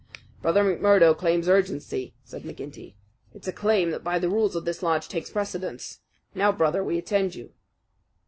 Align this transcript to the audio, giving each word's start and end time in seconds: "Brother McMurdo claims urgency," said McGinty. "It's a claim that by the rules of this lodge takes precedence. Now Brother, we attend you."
"Brother 0.41 0.63
McMurdo 0.63 1.15
claims 1.15 1.47
urgency," 1.47 2.15
said 2.23 2.41
McGinty. 2.41 2.95
"It's 3.35 3.47
a 3.47 3.51
claim 3.53 3.91
that 3.91 4.03
by 4.03 4.17
the 4.17 4.29
rules 4.31 4.55
of 4.55 4.65
this 4.65 4.81
lodge 4.81 5.07
takes 5.07 5.29
precedence. 5.29 5.99
Now 6.33 6.51
Brother, 6.51 6.83
we 6.83 6.97
attend 6.97 7.35
you." 7.35 7.51